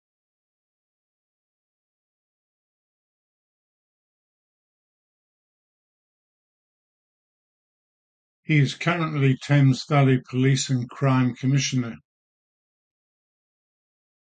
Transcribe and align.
He 8.43 8.57
is 8.57 8.73
currently 8.73 9.37
Thames 9.43 9.85
Valley 9.87 10.19
Police 10.27 10.71
and 10.71 10.89
Crime 10.89 11.35
Commissioner. 11.35 11.97